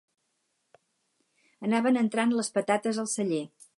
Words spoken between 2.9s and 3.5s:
al celler.